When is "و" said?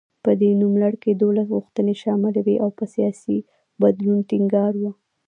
4.81-4.83